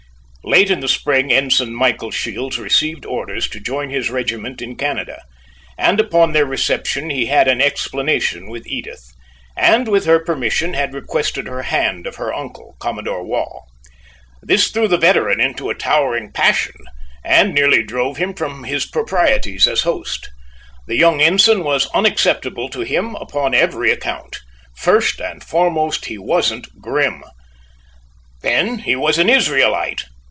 [0.43, 5.21] Late in the spring Ensign Michael Shields received orders to join his regiment in Canada,
[5.77, 9.13] and upon their reception he had an explanation with Edith,
[9.55, 13.61] and with her permission, had requested her hand of her uncle, Commodore Waugh.
[14.41, 16.75] This threw the veteran into a towering passion,
[17.23, 20.31] and nearly drove him from his proprieties as host.
[20.87, 24.39] The young ensign was unacceptable to him upon every account.
[24.75, 27.23] First and foremost, he wasn't "Grim,"
[28.41, 30.03] Then he was an Israelite.